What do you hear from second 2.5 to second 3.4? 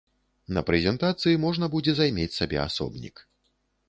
асобнік.